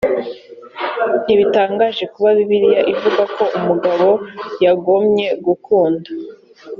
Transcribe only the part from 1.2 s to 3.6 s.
ntibitangaje kuba bibiliya ivuga ko